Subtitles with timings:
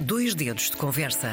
[0.00, 1.28] Dois dedos de conversa.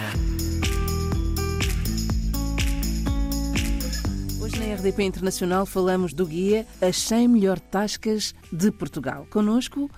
[4.41, 9.25] Hoje na RDP Internacional falamos do guia As 100 Melhor Tascas de Portugal.
[9.29, 9.89] Conosco,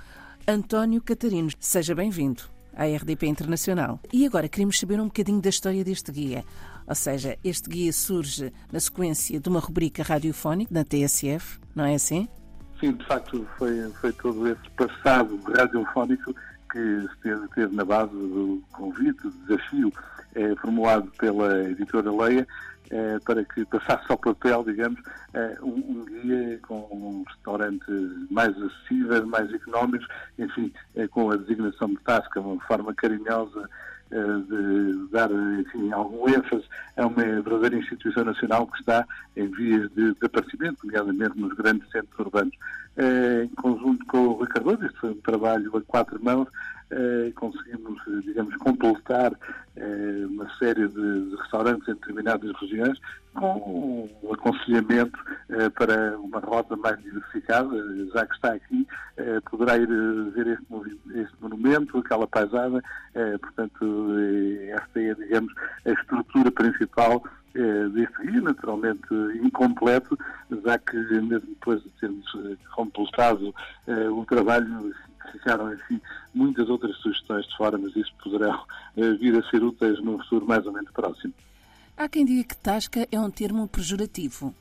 [0.47, 1.49] António Catarino.
[1.59, 2.43] Seja bem-vindo
[2.75, 3.99] à RDP Internacional.
[4.13, 6.45] E agora queremos saber um bocadinho da história deste guia.
[6.87, 11.95] Ou seja, este guia surge na sequência de uma rubrica radiofónica na TSF, não é
[11.95, 12.29] assim?
[12.79, 16.35] Sim, de facto, foi, foi todo esse passado radiofónico
[16.71, 19.91] que esteve, esteve na base do convite, do desafio
[20.35, 22.47] eh, formulado pela editora Leia
[22.91, 24.99] eh, para que passasse ao papel, digamos,
[25.33, 27.85] eh, um, um, guia com um restaurante
[28.31, 33.69] mais acessível, mais económicos, enfim, eh, com a designação de tasca, uma forma carinhosa
[34.09, 36.65] de dar enfim, algum ênfase
[36.97, 42.19] a uma verdadeira instituição nacional que está em vias de desaparecimento, nomeadamente nos grandes centros
[42.19, 42.55] urbanos.
[42.97, 46.78] Eh, em conjunto com o Rui Cardoso, este foi um trabalho a quatro mãos, eh,
[47.35, 49.31] conseguimos, digamos, completar
[50.29, 52.97] uma série de restaurantes em determinadas regiões
[53.33, 55.17] com um aconselhamento
[55.75, 57.69] para uma rota mais diversificada,
[58.13, 58.87] já que está aqui,
[59.49, 59.87] poderá ir
[60.33, 62.81] ver este, este monumento, aquela paisagem,
[63.39, 64.09] portanto,
[64.69, 65.53] esta é, digamos,
[65.85, 67.23] a estrutura principal
[67.55, 69.07] eh, deste guia, naturalmente
[69.43, 70.17] incompleto,
[70.63, 73.53] já que mesmo depois de termos eh, completado
[73.87, 74.93] eh, o trabalho,
[75.31, 76.01] ficaram, enfim,
[76.33, 78.63] muitas outras sugestões de fora, mas isso poderão
[78.95, 81.33] vir a ser úteis num futuro mais ou menos próximo.
[81.97, 84.53] Há quem diga que tasca é um termo pejorativo.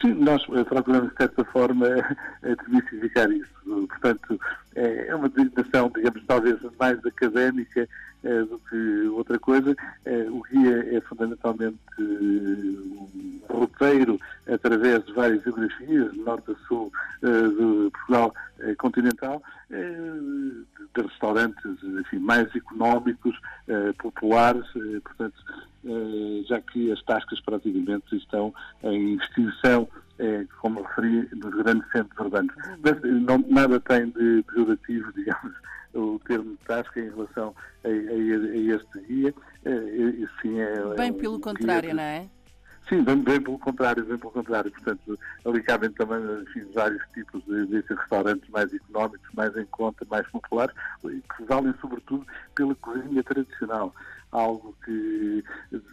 [0.00, 1.86] Sim, nós procuramos, de certa forma,
[2.42, 3.48] desmistificar isso.
[3.64, 4.40] Portanto,
[4.74, 7.88] é uma designação, digamos, talvez mais académica
[8.24, 9.76] eh, do que outra coisa.
[10.06, 14.18] Eh, o guia é fundamentalmente eh, um roteiro
[14.54, 18.34] através de várias geografias, de norte a sul de Portugal
[18.78, 23.36] continental, de restaurantes enfim, mais económicos,
[23.98, 24.66] populares,
[25.02, 25.34] portanto,
[26.46, 29.88] já que as tascas praticamente estão em extinção
[30.18, 32.54] é, como referi, nos grandes centros urbanos.
[32.82, 35.54] Mas não, nada tem de pejorativo, digamos,
[35.94, 37.54] o termo tasca em relação
[37.84, 39.34] a, a, a este guia.
[39.64, 39.80] É,
[40.40, 42.28] sim, é, bem pelo contrário, de, não é?
[42.88, 44.70] Sim, bem, pelo contrário, bem pelo contrário.
[44.70, 50.06] Portanto, ali cabem também enfim, vários tipos de, de restaurantes mais económicos, mais em conta,
[50.10, 53.94] mais populares, que valem sobretudo pela cozinha tradicional.
[54.30, 55.44] Algo que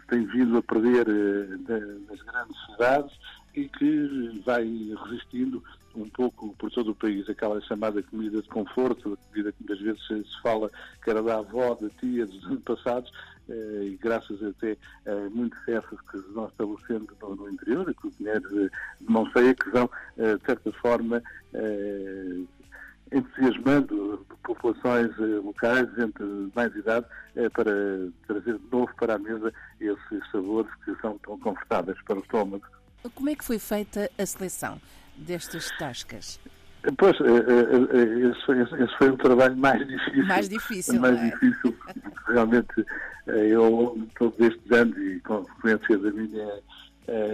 [0.10, 3.12] tem vindo a perder eh, nas grandes cidades
[3.56, 4.66] e que vai
[5.06, 5.64] resistindo
[5.96, 10.08] um pouco por todo o país, aquela chamada comida de conforto, comida que muitas vezes
[10.08, 10.70] se fala
[11.04, 13.41] que era da avó, da tia, dos antepassados, eh,
[13.84, 18.70] e graças até a muitos chefes que nós estabelecemos no, no interior, e cozinheiros de
[19.02, 21.22] mão cheia, que vão, eh, de certa forma,
[21.54, 22.40] eh,
[23.12, 27.06] entusiasmando populações locais, gente de mais idade,
[27.54, 27.72] para
[28.26, 32.66] trazer de novo para a mesa esses sabores que são tão confortáveis para o estômago.
[33.14, 34.80] Como é que foi feita a seleção
[35.18, 36.40] destas tascas?
[36.98, 40.26] Pois, eh, eh, eh, esse foi, esse foi o trabalho mais difícil.
[40.26, 41.30] Mais difícil, mais é?
[41.30, 41.78] difícil.
[42.28, 42.86] Realmente,
[43.36, 46.60] eu, todos estes anos, e com frequência da minha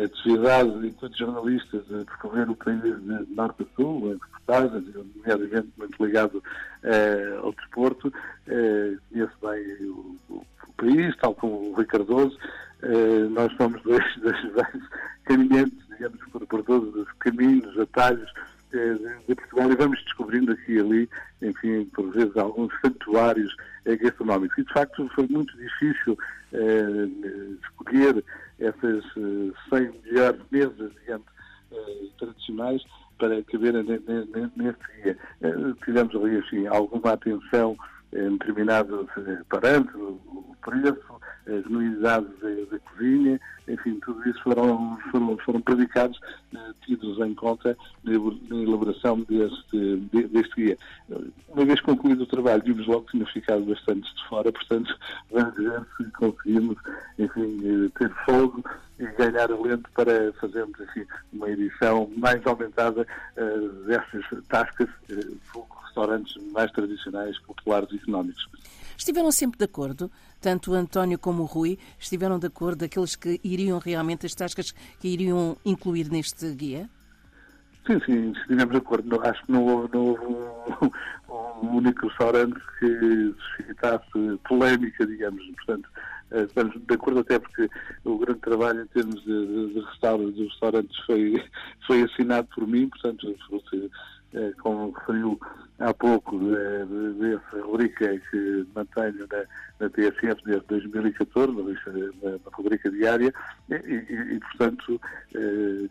[0.03, 6.05] atividade enquanto jornalista, de percorrer o país de norte a sul, em reportagens, nomeadamente muito
[6.05, 6.43] ligado
[7.43, 8.11] ao desporto,
[8.45, 10.45] conheço bem o, o,
[10.77, 11.85] país, tal como o Rui
[13.31, 14.37] nós somos dois, dois
[15.25, 18.31] caminhantes, digamos, por, por todos os caminhos, atalhos
[18.73, 21.09] eh, de, de, Portugal e vamos descobrindo aqui e ali,
[21.41, 24.57] enfim, por vezes alguns santuários eh, gastronómicos.
[24.57, 26.17] E de facto foi muito difícil
[26.53, 27.07] eh,
[27.63, 28.23] escolher
[28.59, 31.27] essas eh, 100 melhores mesas, digamos,
[31.71, 32.83] eh, tradicionais
[33.17, 35.17] para caberem neste dia.
[35.41, 35.53] Eh,
[35.85, 37.77] tivemos ali, assim, alguma atenção
[38.13, 39.07] em determinados
[39.49, 42.27] parâmetros, o preço, a genuinidade
[42.69, 46.19] da, cozinha, enfim, tudo isso foram, foram, foram predicados,
[46.53, 50.77] eh, tidos em conta na, elaboração deste, deste guia.
[51.49, 54.97] Uma vez concluído o trabalho, vimos logo que tinha ficado bastante de fora, portanto,
[55.31, 56.77] vamos ver se conseguimos,
[57.17, 58.63] enfim, eh, ter fogo
[58.99, 63.05] e ganhar alento para fazermos, enfim, uma edição mais aumentada
[63.37, 68.47] uh, destas tascas, uh, restaurantes mais tradicionais, populares e económicos.
[68.95, 73.39] Estiveram sempre de acordo, tanto o António como o Rui, estiveram de acordo aqueles que
[73.43, 76.89] iriam realmente, as tascas que iriam incluir neste guia?
[77.85, 79.21] Sim, sim, estivemos de acordo.
[79.21, 85.41] Acho que não houve, não houve um, um, único restaurante que suscitasse polémica, digamos.
[85.55, 85.89] Portanto,
[86.31, 87.69] eh, estamos de acordo até porque
[88.03, 91.43] o grande trabalho em termos de, de, de restaurantes, de restaurantes foi,
[91.85, 93.33] foi assinado por mim, portanto,
[94.61, 95.39] como referiu
[95.79, 99.43] há pouco, dessa rubrica que mantenho na,
[99.79, 103.31] na TSF desde 2014, na, na rubrica diária,
[103.69, 104.99] e, e, e portanto,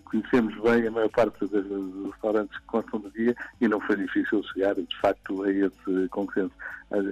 [0.05, 4.43] conhecemos bem a maior parte dos, restaurantes que constam do dia e não foi difícil
[4.53, 6.53] chegar, de facto, a esse consenso.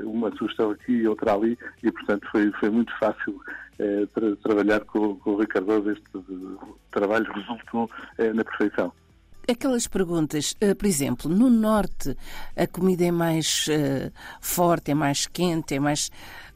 [0.04, 3.40] Uma sugestão aqui e outra ali, e portanto foi, foi muito fácil
[3.78, 5.90] eh, tra trabalhar com, com o Rui Cardoso.
[5.90, 6.04] Este
[6.92, 8.92] trabalho resultou eh, na perfeição.
[9.46, 12.16] Aquelas perguntas, eh, por exemplo, no Norte
[12.56, 14.10] a comida é mais uh,
[14.40, 16.10] forte, é mais quente, é mais.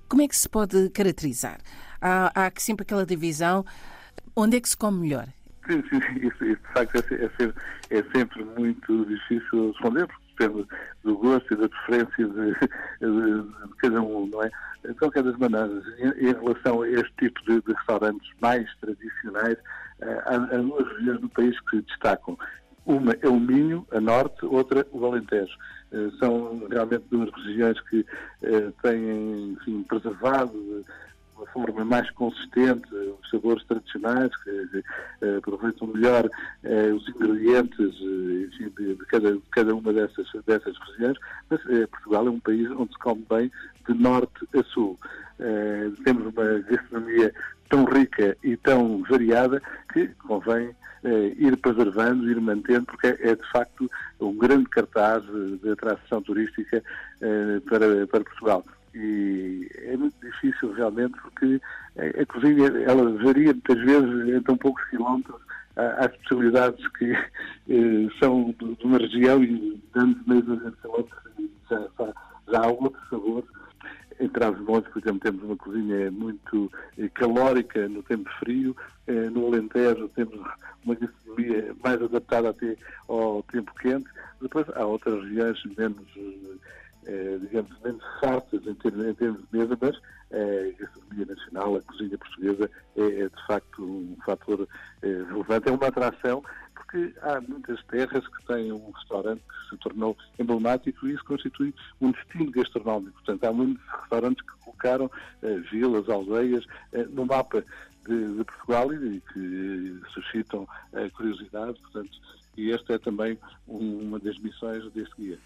[0.08, 1.58] Como é que se pode caracterizar?
[2.00, 3.62] Há, há sempre aquela divisão.
[4.35, 5.26] Onde é que se come melhor?
[5.69, 10.67] Sim, sim, isso, de facto é, é, é sempre muito difícil responder, porque depende
[11.05, 14.50] do gosto e da preferência de, de, de, cada um, não é?
[14.82, 19.58] De qualquer das maneiras, em, em relação a este tipo de, de restaurantes mais tradicionais,
[20.00, 22.38] uh, há, há, duas regiões do país que se destacam.
[22.88, 25.55] Uma é o Minho, a norte, outra o Alentejo.
[25.93, 30.85] Uh, são realmente duas regiões que uh, têm enfim, preservado
[31.38, 34.85] uma forma mais consistente os sabores tradicionais, que
[35.23, 36.29] eh, aproveitam melhor
[36.64, 41.17] eh, os ingredientes eh, enfim, de, cada, de cada uma dessas, dessas regiões,
[41.49, 43.50] mas Portugal é um país onde se come bem
[43.87, 44.99] de norte a sul.
[46.05, 47.32] temos uma gastronomia
[47.70, 49.62] tão rica e tão variada
[49.93, 50.75] que convém
[51.38, 53.88] ir preservando, ir mantendo, porque é, é, de facto
[54.20, 55.23] um grande cartaz
[55.62, 56.82] de atração turística
[57.67, 58.64] para, para Portugal
[58.99, 61.61] e é muito difícil realmente porque
[61.97, 65.41] a, cozinha ela varia muitas vezes em tão poucos quilómetros
[65.77, 71.23] há, especialidades que eh, são de, uma região e dando meio de quilómetros
[71.71, 72.12] já, já,
[72.49, 73.45] já há outro sabor
[74.21, 78.77] em Trás-os-Montes, por exemplo, temos uma cozinha muito eh, calórica no tempo frio.
[79.06, 80.41] Eh, no Alentejo temos
[80.85, 84.09] uma gastronomia mais adaptada até ao tempo quente.
[84.41, 86.56] Depois há outras regiões menos eh,
[87.41, 89.99] digamos, menos fartas em termos, em termos de mesa, mas
[90.31, 94.69] eh, a gastronomia nacional, a cozinha portuguesa, é, é de facto um fator
[95.03, 95.69] eh, relevante.
[95.69, 96.43] É uma atração,
[96.75, 101.75] porque há muitas terras que têm um restaurante que se tornou emblemático e isso constitui
[102.00, 103.12] um destino gastronómico.
[103.12, 105.11] Portanto, há muitos restaurantes que colocaram
[105.71, 106.65] vilas, aldeias
[107.11, 107.65] no mapa
[108.06, 110.69] de, de, Portugal e que suscitam
[111.15, 111.81] curiosidade.
[111.81, 112.11] Portanto,
[112.56, 115.39] e esta é também uma das missões deste guia.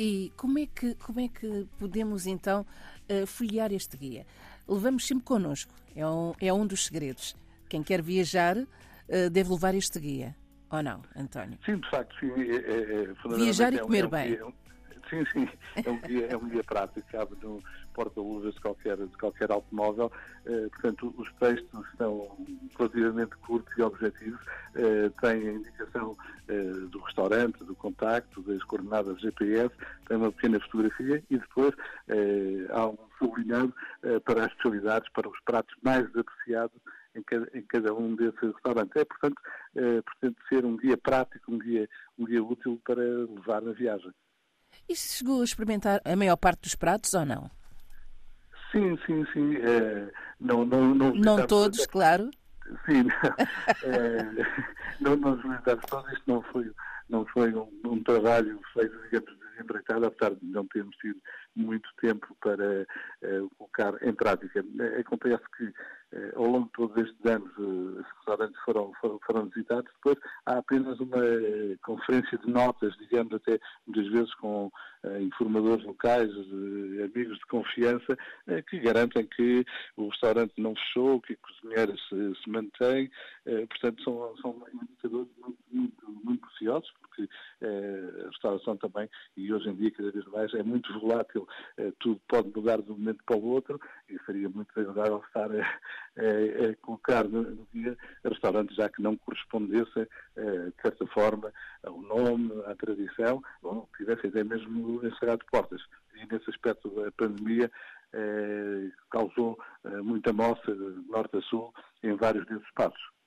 [0.00, 2.64] E como é que, como é que podemos então
[3.10, 4.24] uh, folhear este guia?
[4.68, 7.34] Levamos sempre connosco, é um, é um dos segredos.
[7.68, 10.36] Quem quer viajar uh, deve levar este guia,
[10.70, 11.58] ou não, António?
[11.66, 12.30] Sim, de facto, sim.
[12.30, 14.38] É, é, é viajar e comer é bem.
[15.08, 15.48] Sim, sim,
[15.84, 17.62] é um guia, é um guia prático, cabe no,
[17.94, 20.12] porta-luvas de qualquer, de qualquer automóvel.
[20.46, 22.36] Eh, portanto, os textos são
[22.78, 24.40] relativamente curtos e objetivos,
[25.20, 26.16] têm a indicação
[26.46, 29.74] eh, do restaurante, do contacto, das coordenadas GPS,
[30.06, 31.74] tem uma pequena fotografia e depois
[32.70, 33.74] há um sublinhado
[34.24, 36.80] para as especialidades, para os pratos mais apreciados
[37.14, 38.94] em cada, em cada, um desses restaurantes.
[38.96, 39.36] É, portanto,
[39.74, 41.88] pretende ser um guia prático, um guia,
[42.18, 44.12] um guia útil para levar na viagem.
[44.88, 47.50] E chegou a experimentar a maior parte dos pratos ou não?
[48.72, 49.56] Sim, sim, sim.
[49.56, 52.30] É, não, não, não, não todos, claro.
[52.86, 53.06] Sim,
[53.84, 54.22] é,
[55.00, 56.12] não, não visitamos todos.
[56.12, 56.70] Isto não foi,
[57.08, 61.20] não foi um, um trabalho feito, digamos, desempreitado, apesar de não termos tido
[61.56, 62.82] muito tempo para
[63.22, 64.64] uh, colocar em prática.
[64.98, 65.72] Acontece que
[66.12, 70.16] uh, ao longo de todos estes anos uh, os restaurantes foram, foram, foram, visitados, depois
[70.46, 71.18] há apenas uma
[71.82, 74.70] conferência de notas, digamos até muitas vezes com
[75.20, 76.28] informadores locais,
[77.04, 78.16] amigos de confiança,
[78.68, 79.64] que garantem que
[79.96, 83.10] o restaurante não fechou, que a cozinheira se, se mantém,
[83.44, 87.28] portanto são, são indicadores muito, muito, muito preciosos, porque
[87.62, 91.46] a restauração também, e hoje em dia cada vez mais, é muito volátil
[91.76, 95.50] eh, tudo pode mudar de um momento para o outro e seria muito agradável estar
[95.50, 100.06] a, a, a colocar no, no dia restaurantes já que não correspondessem,
[100.36, 101.52] eh, de certa forma,
[101.84, 105.80] ao nome, à tradição, ou tivessem até mesmo encerrado portas.
[106.14, 107.70] E nesse aspecto a pandemia
[108.12, 109.58] eh, causou
[110.02, 111.72] muita moça de norte a sul
[112.02, 113.17] em vários desses espaços.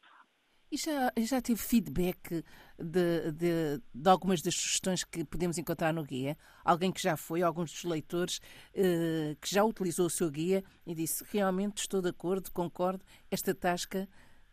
[0.72, 2.46] E já, já tive feedback
[2.80, 6.38] de, de, de, algumas das sugestões que podemos encontrar no guia?
[6.64, 8.40] Alguém que já foi, alguns dos leitores
[8.74, 13.54] eh, que já utilizou o seu guia e disse realmente estou de acordo, concordo, esta
[13.54, 14.08] tasca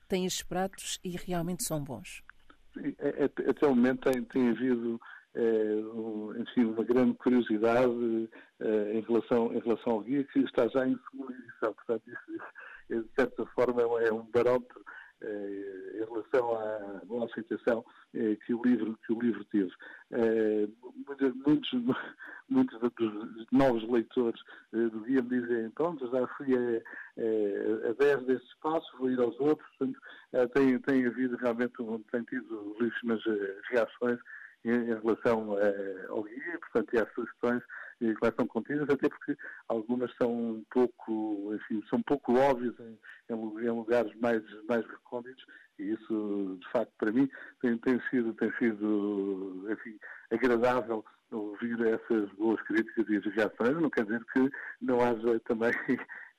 [0.09, 2.25] tem estes pratos e realmente são bons.
[2.99, 5.01] É, é, até o momento tem, tem havido
[5.37, 5.43] é,
[5.95, 10.85] um, enfim, uma grande curiosidade é, em, relação, em relação ao guia que está já
[10.85, 11.73] em segunda edição.
[11.75, 14.85] Portanto, isso, de certa forma, é um barómetro
[15.23, 19.73] em relação à boa aceitação que o livro que o livro teve.
[21.47, 21.71] Muitos,
[22.49, 24.41] muitos dos novos leitores
[24.73, 29.39] do guia me dizem, pronto, já fui a, a 10 desses passos, vou ir aos
[29.41, 30.01] outros, portanto,
[30.55, 31.75] tem, tem havido realmente,
[32.11, 33.25] tem tido livros
[33.71, 34.19] reações
[34.65, 35.57] em, relação
[36.09, 37.63] ao guia, portanto, e às sugestões
[37.99, 39.37] que lá estão contidas, até porque
[39.69, 42.99] algumas são um pouco, enfim, são pouco óbvias em,
[43.31, 45.45] em lugares mais, mais recônditos
[45.79, 47.29] e isso, de facto, para mim,
[47.61, 49.99] tem, tem sido, tem sido enfim,
[50.31, 53.81] agradável ouvir essas boas críticas e reações.
[53.81, 54.51] Não quer dizer que
[54.81, 55.73] não haja também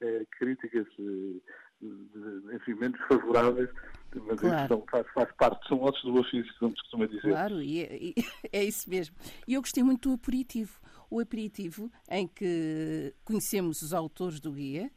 [0.02, 3.70] é, críticas, eh, enfim, menos favoráveis,
[4.16, 4.84] mas claro.
[4.90, 7.30] faz, faz, parte, são outros do ofício, como se costuma dizer.
[7.30, 8.16] Claro, e é, e
[8.52, 9.16] é isso mesmo.
[9.48, 14.92] E eu gostei muito do aperitivo o aperitivo em que conhecemos os autores do guia,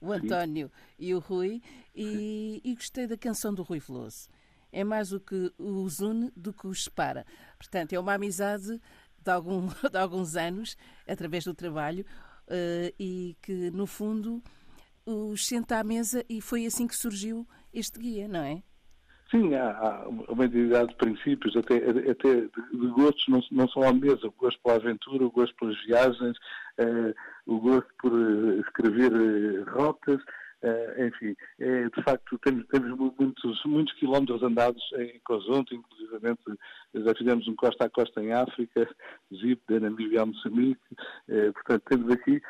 [0.00, 0.94] o António Sim.
[0.98, 1.62] e o Rui,
[1.94, 4.28] e, e, gostei da canção do Rui Veloso.
[4.70, 7.24] É mais o que os une do que os separa.
[7.56, 8.80] Portanto, é uma amizade
[9.22, 12.04] de, algum, de alguns anos, através do trabalho,
[12.48, 14.42] uh, e que, no fundo,
[15.06, 17.46] os senta à mesa e foi assim que surgiu
[17.78, 18.62] este guia, não é?
[19.30, 23.92] Sim, há, há uma identidade de princípios, até, até de gostos, não, não são à
[23.92, 26.36] mesa, o gosto pela aventura, o gosto pelas viagens,
[26.78, 27.14] uh,
[27.46, 30.22] o gosto por uh, escrever uh, rotas,
[30.98, 36.42] enfim, é, de facto, temos, temos muitos, muitos quilómetros andados em conjunto, inclusivamente
[36.94, 38.88] já fizemos um costa a costa em África,
[39.30, 40.80] Egito, Namíbia Moçambique,
[41.28, 42.40] uh, portanto, temos aqui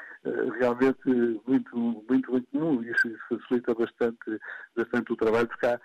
[0.59, 1.09] realmente
[1.47, 1.77] muito,
[2.09, 4.41] muito, muito comum e isso, isso, facilita bastante,
[4.77, 5.81] bastante o trabalho, porque há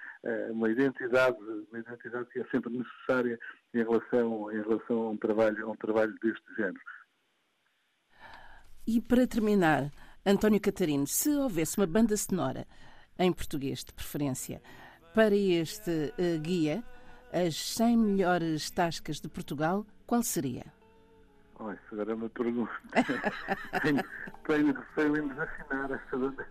[0.49, 1.37] uma identidade,
[1.69, 3.39] uma identidade que é sempre necessária
[3.73, 6.81] em relação, em relação a um trabalho, a um trabalho deste género.
[8.87, 9.91] E para terminar,
[10.23, 12.67] António Catarino, se houvesse uma banda sonora
[13.17, 14.61] em português, de preferência,
[15.15, 16.83] para este uh, guia,
[17.33, 20.65] as 100 melhores tascas de Portugal, qual seria?
[21.59, 22.71] Oh, isso agora é uma pergunta.
[23.81, 24.03] tenho,
[24.45, 26.47] tenho receio em desafinar essa banda.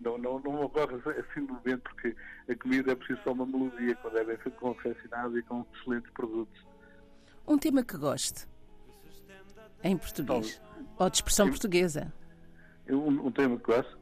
[0.00, 2.16] Não, não, não me ocorre assim no momento, porque
[2.48, 6.66] a comida é preciso só uma melodia quando é bem confeccionada e com excelentes produtos.
[7.46, 8.46] Um tema que goste,
[9.82, 10.60] em português,
[10.96, 12.12] ou de expressão portuguesa.
[12.90, 13.98] Um, um tema que gosto,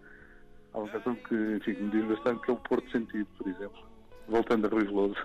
[0.72, 3.82] há uma canção que, enfim, me diz bastante, que é o Porto Sentido, por exemplo.
[4.28, 5.16] Voltando a Rui Veloso.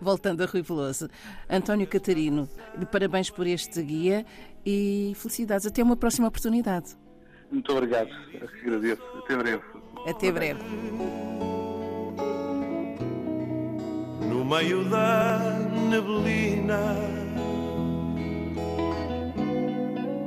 [0.00, 1.08] Voltando a Rui Veloso.
[1.48, 2.48] António Catarino,
[2.92, 4.24] parabéns por este guia
[4.64, 5.66] e felicidades.
[5.66, 6.96] Até uma próxima oportunidade.
[7.50, 8.10] Muito obrigado.
[8.62, 9.02] Agradeço.
[9.18, 9.62] Até breve.
[10.06, 10.62] Até breve.
[14.28, 15.38] No meio da
[15.90, 16.96] neblina,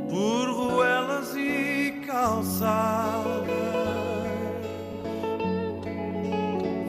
[0.09, 1.68] por ruelas e
[2.19, 3.47] calçada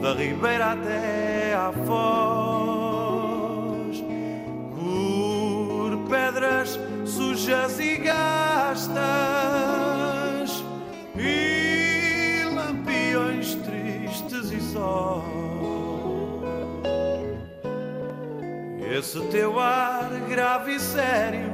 [0.01, 2.83] da ribeira até à foz
[4.75, 8.91] por pedras sujas e gastas
[11.15, 15.23] e lampiões tristes e só
[18.97, 21.50] esse teu ar grave e sério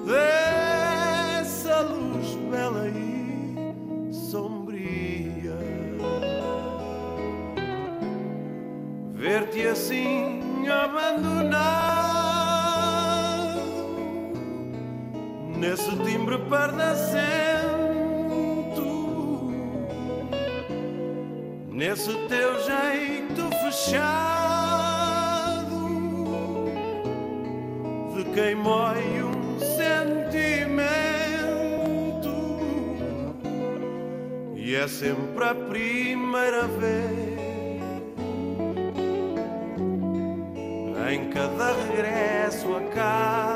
[0.07, 5.55] dessa luz bela e sombria.
[9.13, 11.75] Ver-te assim abandonado
[15.59, 17.54] nesse timbre pardacento
[21.87, 24.25] nesse teu jeito fechado
[28.15, 30.65] de quem mói um sentimento.
[34.55, 37.35] E é sempre a primeira vez
[41.13, 43.54] em cada regresso a casa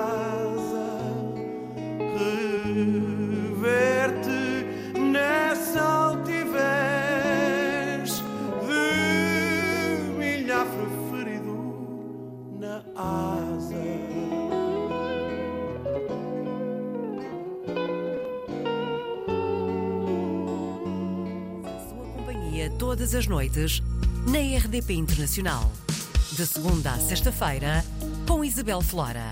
[22.99, 23.81] todas as noites
[24.29, 25.71] na RDP Internacional.
[26.33, 27.81] De segunda a sexta-feira,
[28.27, 29.31] com Isabel Flora.